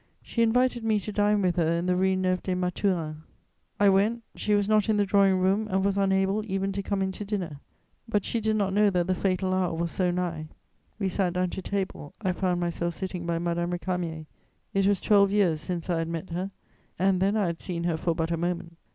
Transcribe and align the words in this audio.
She 0.23 0.41
invited 0.41 0.83
me 0.83 0.99
to 0.99 1.11
dine 1.11 1.43
with 1.43 1.57
her, 1.57 1.73
in 1.73 1.85
the 1.85 1.95
Rue 1.95 2.15
Neuve 2.15 2.41
des 2.41 2.55
Mathurins: 2.55 3.17
I 3.79 3.87
went; 3.89 4.23
she 4.33 4.55
was 4.55 4.67
not 4.67 4.89
in 4.89 4.97
the 4.97 5.05
drawing 5.05 5.37
room 5.37 5.67
and 5.69 5.85
was 5.85 5.95
unable 5.95 6.43
even 6.47 6.71
to 6.71 6.81
come 6.81 7.03
in 7.03 7.11
to 7.11 7.23
dinner; 7.23 7.59
but 8.09 8.25
she 8.25 8.41
did 8.41 8.55
not 8.55 8.73
know 8.73 8.89
that 8.89 9.05
the 9.05 9.13
fatal 9.13 9.53
hour 9.53 9.75
was 9.75 9.91
so 9.91 10.09
nigh. 10.09 10.47
We 10.97 11.07
sat 11.07 11.33
down 11.33 11.51
to 11.51 11.61
table. 11.61 12.15
I 12.19 12.31
found 12.31 12.59
myself 12.59 12.95
sitting 12.95 13.27
by 13.27 13.37
Madame 13.37 13.71
Récamier. 13.73 14.25
It 14.73 14.87
was 14.87 14.99
twelve 14.99 15.31
years 15.31 15.61
since 15.61 15.87
I 15.87 15.99
had 15.99 16.07
met 16.07 16.31
her, 16.31 16.49
and 16.97 17.21
then 17.21 17.37
I 17.37 17.45
had 17.45 17.61
seen 17.61 17.83
her 17.83 17.95
for 17.95 18.15
but 18.15 18.31
a 18.31 18.37
moment. 18.37 18.77